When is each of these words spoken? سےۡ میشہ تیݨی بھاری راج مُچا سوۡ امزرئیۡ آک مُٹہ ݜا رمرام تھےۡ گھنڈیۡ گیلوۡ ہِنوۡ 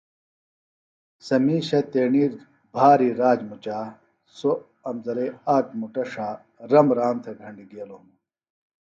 سےۡ 1.25 1.41
میشہ 1.45 1.79
تیݨی 1.91 2.25
بھاری 2.73 3.09
راج 3.19 3.39
مُچا 3.49 3.79
سوۡ 4.37 4.59
امزرئیۡ 4.89 5.33
آک 5.55 5.67
مُٹہ 5.79 6.03
ݜا 6.11 6.29
رمرام 6.71 7.15
تھےۡ 7.23 7.37
گھنڈیۡ 7.39 7.69
گیلوۡ 7.71 7.99
ہِنوۡ 8.03 8.17